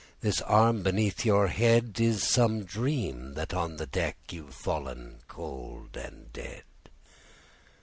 [0.21, 1.89] This arm beneath your head!
[1.97, 6.63] It is some dream that on the deck, You've fallen cold and dead.